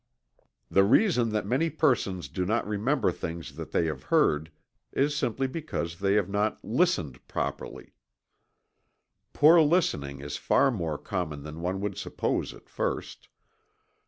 The 0.67 0.83
reason 0.83 1.29
that 1.29 1.45
many 1.45 1.69
persons 1.69 2.27
do 2.27 2.43
not 2.43 2.65
remember 2.67 3.11
things 3.11 3.53
that 3.55 3.69
they 3.69 3.85
have 3.85 4.05
heard 4.05 4.51
is 4.91 5.15
simply 5.15 5.45
because 5.45 5.99
they 5.99 6.13
have 6.15 6.27
not 6.27 6.57
listened 6.65 7.27
properly. 7.27 7.93
Poor 9.31 9.61
listening 9.61 10.19
is 10.19 10.37
far 10.37 10.71
more 10.71 10.97
common 10.97 11.43
than 11.43 11.61
one 11.61 11.81
would 11.81 11.99
suppose 11.99 12.51
at 12.51 12.67
first. 12.67 13.27